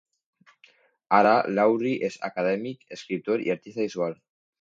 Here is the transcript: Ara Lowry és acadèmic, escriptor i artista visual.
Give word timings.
Ara 1.17 1.33
Lowry 1.59 1.91
és 2.07 2.17
acadèmic, 2.29 2.81
escriptor 2.97 3.45
i 3.49 3.53
artista 3.57 3.83
visual. 3.85 4.19